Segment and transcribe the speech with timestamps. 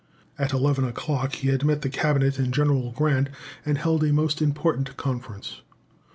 [0.39, 3.29] At eleven o'clock he had met the Cabinet and General Grant,
[3.63, 5.61] and held a most important conference.